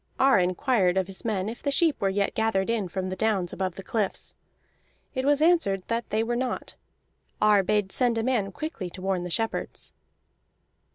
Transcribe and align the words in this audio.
Ar 0.19 0.39
inquired 0.39 0.97
of 0.97 1.05
his 1.05 1.23
men 1.23 1.47
if 1.47 1.61
the 1.61 1.69
sheep 1.69 2.01
were 2.01 2.09
yet 2.09 2.33
gathered 2.33 2.71
in 2.71 2.87
from 2.87 3.09
the 3.09 3.15
downs 3.15 3.53
above 3.53 3.75
the 3.75 3.83
cliffs. 3.83 4.33
It 5.13 5.25
was 5.25 5.43
answered 5.43 5.83
that 5.89 6.09
they 6.09 6.23
were 6.23 6.35
not. 6.35 6.75
Ar 7.39 7.61
bade 7.61 7.91
send 7.91 8.17
a 8.17 8.23
man 8.23 8.51
quickly 8.51 8.89
to 8.89 9.01
warn 9.03 9.23
the 9.23 9.29
shepherds. 9.29 9.93